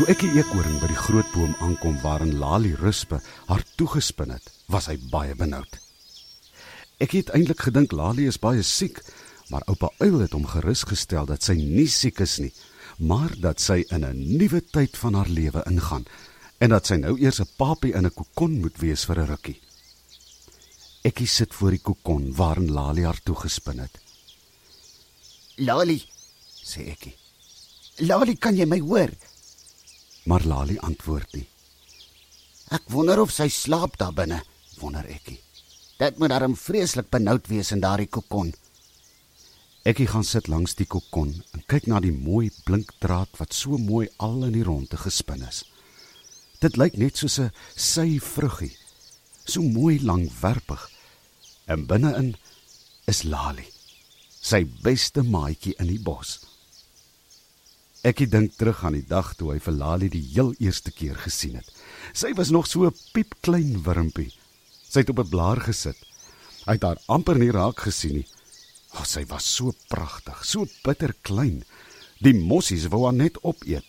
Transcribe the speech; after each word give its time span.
Toe 0.00 0.08
ek 0.08 0.22
die 0.24 0.38
eekhoring 0.40 0.78
by 0.80 0.88
die 0.88 0.96
groot 0.96 1.26
boom 1.34 1.50
aankom 1.60 1.98
waarin 2.00 2.38
Lali 2.40 2.70
ruspe 2.72 3.18
haar 3.50 3.60
toegespin 3.76 4.30
het, 4.32 4.46
was 4.72 4.86
hy 4.88 4.94
baie 5.12 5.34
benoud. 5.36 5.76
Ek 7.04 7.12
het 7.18 7.28
eintlik 7.36 7.66
gedink 7.66 7.92
Lali 7.92 8.24
is 8.30 8.40
baie 8.40 8.64
siek, 8.64 9.02
maar 9.52 9.66
oupa 9.68 9.90
Uil 10.00 10.22
het 10.22 10.32
hom 10.32 10.48
gerusgestel 10.48 11.28
dat 11.28 11.44
sy 11.44 11.58
nie 11.60 11.84
siek 11.92 12.24
is 12.24 12.38
nie, 12.40 12.48
maar 12.96 13.36
dat 13.44 13.60
sy 13.60 13.82
in 13.92 14.08
'n 14.08 14.24
nuwe 14.40 14.64
tyd 14.72 14.96
van 14.96 15.20
haar 15.20 15.28
lewe 15.28 15.68
ingaan 15.68 16.08
en 16.64 16.70
dat 16.72 16.86
sy 16.86 16.96
nou 16.96 17.18
eers 17.20 17.44
'n 17.44 17.52
papie 17.58 17.92
in 17.92 18.06
'n 18.06 18.16
kokon 18.16 18.56
moet 18.60 18.80
wees 18.80 19.04
vir 19.04 19.20
'n 19.20 19.28
rukkie. 19.28 19.60
Ek 21.04 21.20
sit 21.26 21.52
voor 21.52 21.76
die 21.76 21.84
kokon 21.84 22.32
waarin 22.32 22.72
Lali 22.72 23.04
haar 23.04 23.20
toegespin 23.22 23.78
het. 23.78 24.00
Lali, 25.56 26.00
sê 26.64 26.88
ek. 26.88 27.12
Lali, 27.98 28.38
kan 28.38 28.56
jy 28.56 28.64
my 28.64 28.80
hoor? 28.80 29.10
Maar 30.24 30.44
Lali 30.44 30.78
antwoord 30.78 31.32
nie. 31.32 31.46
Ek 32.70 32.86
wonder 32.92 33.20
of 33.20 33.32
sy 33.34 33.48
slaap 33.50 33.96
daar 33.98 34.14
binne, 34.14 34.42
wonder 34.78 35.06
ekie. 35.10 35.40
Dit 36.00 36.18
moet 36.18 36.32
darm 36.32 36.56
vreeslik 36.56 37.10
benoud 37.12 37.48
wees 37.50 37.72
in 37.74 37.82
daardie 37.82 38.08
kokon. 38.08 38.52
Ekie 39.84 40.06
gaan 40.06 40.24
sit 40.24 40.48
langs 40.48 40.76
die 40.76 40.86
kokon 40.86 41.32
en 41.56 41.64
kyk 41.68 41.88
na 41.88 42.00
die 42.04 42.12
mooi 42.12 42.50
blink 42.66 42.92
draad 43.00 43.32
wat 43.40 43.56
so 43.56 43.78
mooi 43.80 44.06
al 44.20 44.44
in 44.48 44.54
die 44.58 44.64
ronde 44.64 45.00
gespin 45.00 45.42
is. 45.48 45.64
Dit 46.60 46.76
lyk 46.76 46.98
net 47.00 47.16
soos 47.16 47.38
'n 47.40 47.52
sy 47.76 48.20
vruggie, 48.20 48.76
so 49.44 49.62
mooi 49.62 49.98
langwerpig. 50.00 50.90
En 51.66 51.86
binne-in 51.86 52.36
is 53.06 53.22
Lali, 53.22 53.66
sy 54.40 54.64
beste 54.82 55.22
maatjie 55.22 55.74
in 55.78 55.86
die 55.86 56.02
bos. 56.02 56.49
Ek 58.00 58.22
dink 58.32 58.54
terug 58.56 58.78
aan 58.80 58.94
die 58.96 59.04
dag 59.04 59.34
toe 59.36 59.50
hy 59.52 59.58
vir 59.60 59.74
Lali 59.76 60.06
die 60.08 60.24
heel 60.32 60.54
eerste 60.56 60.88
keer 60.88 61.18
gesien 61.20 61.58
het. 61.58 61.66
Sy 62.16 62.32
was 62.32 62.48
nog 62.48 62.66
so 62.66 62.88
'n 62.88 62.96
piepklein 63.12 63.82
wurmpie. 63.84 64.32
Sy 64.88 65.00
het 65.00 65.10
op 65.10 65.20
'n 65.20 65.28
blaar 65.28 65.60
gesit. 65.60 65.96
Hy 66.64 66.72
het 66.72 66.82
haar 66.82 67.00
amper 67.08 67.38
nie 67.38 67.50
raak 67.50 67.80
gesien 67.80 68.14
nie. 68.14 68.26
Oh, 68.94 69.04
sy 69.04 69.24
was 69.28 69.44
so 69.44 69.72
pragtig, 69.88 70.44
so 70.44 70.66
bitter 70.82 71.14
klein. 71.22 71.64
Die 72.20 72.32
mossies 72.32 72.88
wou 72.88 73.04
haar 73.04 73.12
net 73.12 73.36
opeet. 73.42 73.84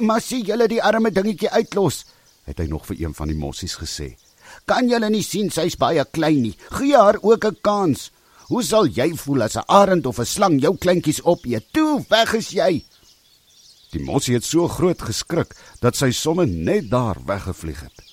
"Maar 0.00 0.20
sien 0.20 0.44
julle 0.44 0.68
die 0.68 0.82
arme 0.82 1.10
dingetjie 1.10 1.50
uitlos?" 1.50 2.04
het 2.44 2.58
hy 2.58 2.66
nog 2.66 2.86
vir 2.86 2.96
een 3.00 3.14
van 3.14 3.28
die 3.28 3.36
mossies 3.36 3.74
gesê. 3.76 4.16
"Kan 4.66 4.88
julle 4.88 5.10
nie 5.10 5.22
sien 5.22 5.50
sy's 5.50 5.76
baie 5.76 6.04
klein 6.04 6.42
nie? 6.42 6.56
Gee 6.70 6.96
haar 6.96 7.18
ook 7.20 7.44
'n 7.44 7.58
kans. 7.60 8.10
Hoe 8.46 8.62
sal 8.62 8.86
jy 8.86 9.16
voel 9.16 9.42
as 9.42 9.56
'n 9.56 9.64
arend 9.66 10.06
of 10.06 10.18
'n 10.18 10.26
slang 10.26 10.60
jou 10.60 10.76
kleintjies 10.76 11.24
opeet? 11.24 11.72
Toe, 11.72 12.04
weg 12.08 12.34
is 12.34 12.50
jy." 12.50 12.84
Die 13.92 14.00
mossie 14.00 14.34
het 14.38 14.46
so 14.48 14.68
groot 14.72 15.02
geskrik 15.04 15.52
dat 15.84 15.98
sy 15.98 16.08
sommer 16.16 16.48
net 16.48 16.88
daar 16.90 17.18
weggevlieg 17.28 17.82
het. 17.84 18.04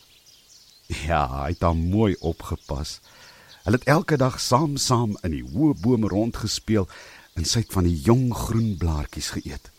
Ja, 1.05 1.23
hy 1.45 1.53
het 1.53 1.63
hom 1.63 1.85
mooi 1.93 2.15
opgepas. 2.19 2.97
Hulle 3.63 3.79
het 3.79 3.87
elke 3.87 4.17
dag 4.19 4.39
saam 4.43 4.75
saam 4.81 5.15
in 5.23 5.37
die 5.37 5.45
hoë 5.45 5.77
bome 5.79 6.09
rondgespeel 6.11 6.87
en 7.39 7.47
sy 7.47 7.63
het 7.63 7.75
van 7.75 7.87
die 7.87 7.95
jong 7.95 8.27
groen 8.35 8.73
blaartjies 8.81 9.31
geëet. 9.37 9.71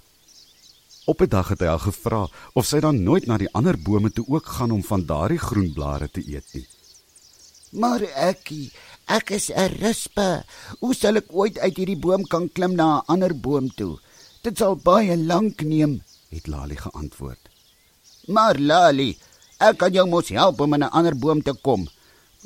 Op 1.11 1.21
'n 1.21 1.28
dag 1.28 1.48
het 1.48 1.61
hy 1.61 1.67
haar 1.67 1.84
gevra 1.84 2.28
of 2.55 2.67
sy 2.67 2.81
dan 2.81 3.03
nooit 3.03 3.27
na 3.27 3.37
die 3.37 3.53
ander 3.53 3.77
bome 3.77 4.11
toe 4.12 4.25
ook 4.28 4.47
gaan 4.47 4.71
om 4.71 4.83
van 4.83 5.05
daardie 5.05 5.39
groen 5.39 5.73
blare 5.73 6.09
te 6.09 6.23
eet 6.25 6.48
nie. 6.55 6.67
Maar 7.71 8.01
ekkie, 8.01 8.73
ek 9.06 9.31
is 9.31 9.51
'n 9.51 9.77
rispe. 9.81 10.45
Hoe 10.78 10.95
sal 10.95 11.17
ek 11.17 11.28
ooit 11.28 11.59
uit 11.59 11.77
hierdie 11.77 11.98
boom 11.98 12.25
kan 12.25 12.48
klim 12.53 12.75
na 12.75 12.98
'n 12.98 13.03
ander 13.06 13.41
boom 13.41 13.69
toe? 13.75 13.98
Dit 14.41 14.57
sal 14.57 14.79
baie 14.81 15.17
lank 15.21 15.61
neem, 15.69 15.99
het 16.33 16.47
Lali 16.49 16.77
geantwoord. 16.81 17.51
Maar 18.33 18.57
Lali, 18.57 19.11
ek 19.61 19.77
kan 19.83 19.93
jou 19.93 20.06
mos 20.09 20.31
help 20.33 20.61
om 20.65 20.75
in 20.75 20.84
'n 20.84 20.95
ander 20.97 21.17
boom 21.17 21.43
te 21.43 21.53
kom. 21.53 21.89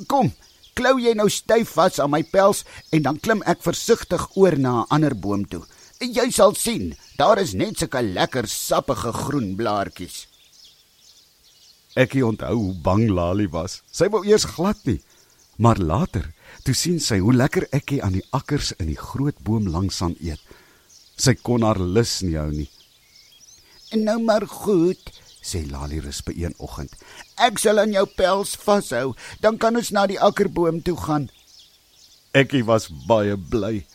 Kom, 0.07 0.33
klou 0.73 0.99
jy 0.99 1.13
nou 1.15 1.29
styf 1.29 1.69
vas 1.77 1.99
aan 1.99 2.11
my 2.11 2.23
pels 2.23 2.65
en 2.91 3.01
dan 3.01 3.19
klim 3.19 3.41
ek 3.43 3.63
versigtig 3.63 4.27
oor 4.35 4.57
na 4.59 4.81
'n 4.81 4.87
ander 4.89 5.15
boom 5.15 5.47
toe. 5.47 5.63
Jy 5.99 6.31
sal 6.31 6.53
sien, 6.55 6.95
daar 7.17 7.39
is 7.39 7.53
net 7.53 7.77
sulke 7.77 8.01
lekker 8.01 8.47
sappige 8.47 9.11
groen 9.13 9.55
blaartjies. 9.55 10.27
Ek 11.95 12.13
onthou 12.13 12.55
hoe 12.55 12.73
bang 12.73 13.09
Lali 13.09 13.47
was. 13.47 13.81
Sy 13.91 14.09
wou 14.09 14.25
eers 14.27 14.43
glad 14.43 14.77
nie, 14.83 15.01
maar 15.57 15.77
later, 15.77 16.33
toe 16.63 16.73
sien 16.73 16.99
sy 16.99 17.19
hoe 17.19 17.33
lekker 17.33 17.67
ekkie 17.71 18.03
aan 18.03 18.19
die 18.19 18.27
akkers 18.31 18.73
in 18.79 18.87
die 18.87 18.99
groot 18.99 19.39
boom 19.39 19.67
langs 19.67 20.01
aan 20.01 20.15
eet. 20.19 20.41
Sy 21.15 21.35
kon 21.39 21.63
haar 21.63 21.79
lus 21.79 22.19
nie 22.25 22.35
hou 22.35 22.49
nie. 22.51 22.69
En 23.95 24.03
nou 24.03 24.17
maar 24.23 24.47
goed, 24.49 25.01
sê 25.45 25.61
Lali 25.69 26.01
rus 26.03 26.21
by 26.25 26.33
een 26.35 26.55
oggend. 26.57 26.91
Ek 27.39 27.59
sal 27.61 27.79
aan 27.79 27.93
jou 27.95 28.05
pels 28.17 28.55
vashou, 28.59 29.13
dan 29.39 29.59
kan 29.61 29.77
ons 29.77 29.93
na 29.95 30.07
die 30.09 30.19
akkerboom 30.19 30.81
toe 30.83 30.97
gaan. 30.99 31.29
Ekkie 32.35 32.65
was 32.67 32.89
baie 33.07 33.37
bly. 33.37 33.85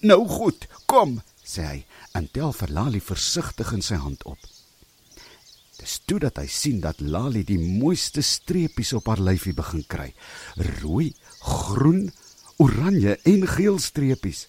Nou 0.00 0.22
goed, 0.30 0.68
kom, 0.86 1.18
sê 1.44 1.66
hy 1.66 1.78
en 2.16 2.28
tel 2.32 2.54
vir 2.56 2.72
Lali 2.74 3.00
versigtig 3.04 3.74
in 3.74 3.84
sy 3.84 3.98
hand 4.00 4.24
op. 4.26 4.38
Dis 5.78 5.98
toe 6.10 6.18
dat 6.22 6.40
hy 6.40 6.46
sien 6.50 6.80
dat 6.82 7.02
Lali 7.02 7.44
die 7.46 7.60
mooiste 7.60 8.22
streepies 8.26 8.94
op 8.98 9.10
haar 9.10 9.22
lyfie 9.22 9.54
begin 9.54 9.84
kry. 9.86 10.08
Rooi, 10.80 11.12
groen, 11.44 12.08
oranje 12.58 13.14
en 13.30 13.46
geel 13.46 13.78
streepies. 13.82 14.46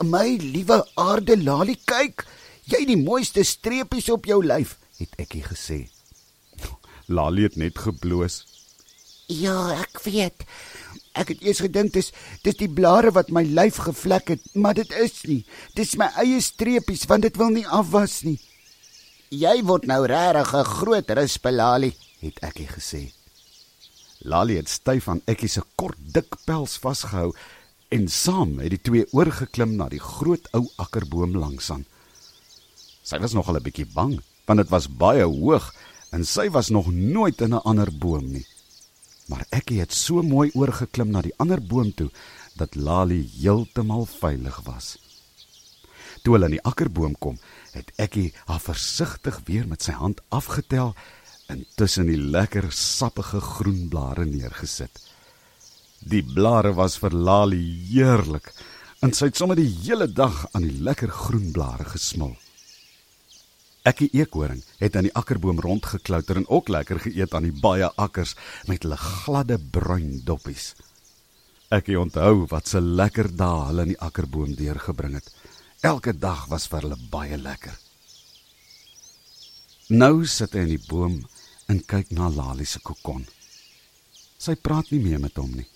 My 0.00 0.38
liewe 0.40 0.80
aarde 0.96 1.36
Lali, 1.36 1.74
kyk, 1.84 2.22
jy 2.64 2.78
het 2.80 2.88
die 2.88 2.96
mooiste 2.96 3.42
streepies 3.44 4.06
op 4.08 4.24
jou 4.24 4.38
lyf, 4.40 4.78
het 4.96 5.12
ekkie 5.20 5.42
gesê. 5.44 5.80
Lali 7.16 7.44
het 7.44 7.58
net 7.60 7.76
gebloos. 7.76 8.46
Ja, 9.28 9.74
ek 9.76 10.00
weet. 10.06 10.46
Ek 11.20 11.34
het 11.34 11.44
eers 11.44 11.60
gedink 11.60 11.92
dis 11.92 12.08
dis 12.46 12.56
die 12.56 12.70
blare 12.70 13.12
wat 13.12 13.28
my 13.34 13.42
lyf 13.44 13.82
gevlek 13.84 14.32
het, 14.32 14.48
maar 14.54 14.78
dit 14.78 14.88
is 15.02 15.20
nie. 15.28 15.42
Dis 15.76 15.92
my 16.00 16.08
eie 16.22 16.40
streepies 16.40 17.04
want 17.10 17.28
dit 17.28 17.36
wil 17.36 17.52
nie 17.52 17.66
afwas 17.68 18.22
nie. 18.24 18.38
Jy 19.30 19.58
word 19.68 19.84
nou 19.86 20.06
regtig 20.08 20.54
'n 20.54 20.70
groot 20.80 21.10
rispe 21.10 21.52
Lali, 21.52 21.92
het 22.24 22.40
ekkie 22.40 22.70
gesê. 22.72 23.12
Lali 24.24 24.56
het 24.56 24.68
styf 24.68 25.08
aan 25.08 25.20
ekkie 25.26 25.48
se 25.48 25.62
kort 25.76 26.00
dik 26.00 26.40
pels 26.46 26.78
vasgehou 26.80 27.34
en 27.90 28.06
saam 28.08 28.58
het 28.62 28.70
die 28.70 28.82
twee 28.86 29.06
oorgeklim 29.16 29.74
na 29.78 29.88
die 29.90 30.02
groot 30.02 30.46
ou 30.54 30.62
akkerboom 30.82 31.34
langsaan. 31.34 31.82
Sy 33.02 33.18
was 33.18 33.34
nogal 33.34 33.56
'n 33.58 33.66
bietjie 33.66 33.86
bang, 33.94 34.20
want 34.46 34.58
dit 34.62 34.70
was 34.70 34.86
baie 34.86 35.24
hoog 35.26 35.74
en 36.12 36.24
sy 36.24 36.48
was 36.50 36.70
nog 36.70 36.86
nooit 36.92 37.40
in 37.40 37.54
'n 37.54 37.66
ander 37.70 37.90
boom 37.90 38.32
nie. 38.32 38.46
Maar 39.28 39.46
Ekkie 39.50 39.80
het 39.80 39.92
so 39.92 40.22
mooi 40.22 40.50
oorgeklim 40.54 41.10
na 41.10 41.20
die 41.22 41.34
ander 41.36 41.60
boom 41.62 41.94
toe 41.94 42.10
dat 42.56 42.74
Lali 42.74 43.30
heeltemal 43.40 44.06
veilig 44.06 44.60
was. 44.64 44.98
Toe 46.22 46.34
hulle 46.34 46.50
in 46.50 46.58
die 46.58 46.66
akkerboom 46.66 47.14
kom, 47.18 47.38
het 47.72 47.92
Ekkie 47.96 48.32
haar 48.46 48.60
versigtig 48.60 49.40
weer 49.44 49.66
met 49.66 49.82
sy 49.82 49.92
hand 49.92 50.20
afgetel 50.28 50.94
en 51.46 51.66
tussen 51.74 52.06
die 52.06 52.18
lekker 52.18 52.72
sappige 52.72 53.40
groen 53.40 53.88
blare 53.88 54.24
neergesit. 54.24 55.10
Die 56.00 56.22
blare 56.24 56.72
was 56.72 56.96
vir 56.96 57.12
Lali 57.12 57.60
heerlik 57.92 58.54
en 59.04 59.12
sy 59.12 59.28
het 59.28 59.36
sommer 59.36 59.58
die 59.58 59.68
hele 59.68 60.06
dag 60.08 60.46
aan 60.56 60.64
die 60.64 60.80
lekker 60.80 61.12
groen 61.12 61.50
blare 61.52 61.84
gesmil. 61.92 62.32
Ekkie 63.84 64.08
eekhoring 64.16 64.62
het 64.80 64.96
aan 64.96 65.08
die 65.08 65.14
akkerboom 65.16 65.60
rondgeklouter 65.60 66.40
en 66.40 66.48
ook 66.48 66.68
lekker 66.72 67.00
geëet 67.04 67.34
aan 67.36 67.48
die 67.48 67.60
baie 67.64 67.88
akkers 68.00 68.34
met 68.68 68.84
hulle 68.84 68.96
gladde 68.96 69.58
bruin 69.58 70.22
doppies. 70.24 70.74
Ekkie 71.68 71.98
onthou 72.00 72.46
wat 72.48 72.68
se 72.68 72.80
lekker 72.80 73.28
dae 73.36 73.66
hulle 73.68 73.84
in 73.84 73.92
die 73.92 74.00
akkerboom 74.00 74.56
deurgebring 74.56 75.18
het. 75.20 75.28
Elke 75.80 76.16
dag 76.16 76.46
was 76.48 76.68
vir 76.68 76.84
hulle 76.84 76.98
baie 77.12 77.36
lekker. 77.40 77.76
Nou 79.90 80.24
sit 80.24 80.56
hy 80.56 80.64
in 80.64 80.74
die 80.76 80.86
boom 80.88 81.20
en 81.68 81.84
kyk 81.84 82.12
na 82.16 82.28
Lali 82.32 82.64
se 82.64 82.80
kokon. 82.84 83.26
Sy 84.40 84.56
praat 84.56 84.92
nie 84.92 85.00
meer 85.04 85.20
met 85.20 85.36
hom 85.36 85.52
nie. 85.56 85.68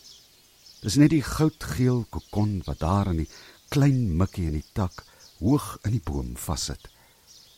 Dis 0.85 0.99
net 1.01 1.15
die 1.15 1.25
goudgeel 1.25 2.03
kokon 2.13 2.59
wat 2.67 2.83
daar 2.83 3.09
in 3.09 3.23
die 3.23 3.31
klein 3.73 4.11
mikkie 4.21 4.51
in 4.51 4.59
die 4.59 4.67
tak 4.77 4.99
hoog 5.39 5.79
in 5.89 5.95
die 5.97 6.03
boom 6.05 6.35
vassit. 6.37 6.91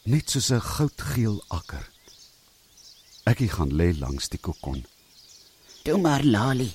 Net 0.07 0.31
soos 0.31 0.53
'n 0.55 0.63
goudgeel 0.63 1.43
akker. 1.49 1.83
Ekie 3.27 3.49
gaan 3.51 3.73
lê 3.75 3.91
langs 3.99 4.29
die 4.29 4.39
kokon. 4.39 4.87
Toe 5.83 5.99
maar 5.99 6.23
Lali, 6.23 6.71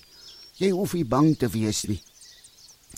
jy 0.58 0.70
hoef 0.72 0.94
nie 0.94 1.06
bang 1.06 1.38
te 1.38 1.48
wees 1.48 1.88
nie. 1.88 2.02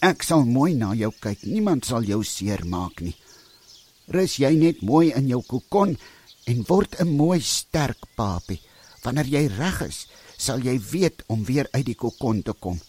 Ek 0.01 0.23
sal 0.23 0.45
mooi 0.45 0.73
na 0.73 0.94
jou 0.94 1.11
kyk. 1.21 1.44
Niemand 1.44 1.85
sal 1.85 2.03
jou 2.03 2.23
seermaak 2.23 3.01
nie. 3.01 3.15
Rus 4.07 4.38
jy 4.38 4.55
net 4.55 4.81
mooi 4.81 5.13
in 5.13 5.27
jou 5.27 5.44
kokon 5.44 5.97
en 6.45 6.65
word 6.67 7.00
'n 7.00 7.15
mooi 7.15 7.39
sterk 7.39 8.01
papie. 8.15 8.61
Wanneer 9.03 9.25
jy 9.25 9.47
reg 9.47 9.81
is, 9.81 10.07
sal 10.38 10.59
jy 10.59 10.79
weet 10.79 11.23
om 11.27 11.45
weer 11.45 11.67
uit 11.71 11.85
die 11.85 11.95
kokon 11.95 12.41
te 12.41 12.53
kom. 12.53 12.79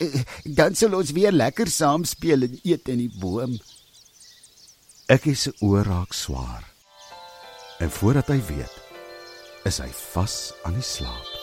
Eh, 0.00 0.22
dan 0.44 0.74
sal 0.74 0.96
ons 0.96 1.12
weer 1.12 1.32
lekker 1.32 1.68
saam 1.68 2.06
speel 2.08 2.46
en 2.48 2.56
eet 2.64 2.88
in 2.88 3.02
die 3.04 3.12
boom. 3.20 3.58
Ek 5.10 5.26
is 5.28 5.44
se 5.48 5.52
oor 5.60 5.84
raak 5.84 6.14
swaar. 6.16 6.64
En 7.80 7.90
voordat 7.90 8.32
hy 8.32 8.40
weet, 8.48 8.80
is 9.68 9.80
hy 9.82 9.90
vas 10.12 10.40
aan 10.64 10.78
die 10.78 10.86
slaap. 10.86 11.39